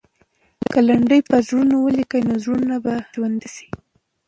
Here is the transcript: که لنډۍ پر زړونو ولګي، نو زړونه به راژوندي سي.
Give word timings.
که 0.71 0.79
لنډۍ 0.89 1.19
پر 1.29 1.39
زړونو 1.47 1.75
ولګي، 1.79 2.21
نو 2.27 2.33
زړونه 2.43 2.75
به 2.83 2.91
راژوندي 3.01 3.49
سي. 3.55 3.67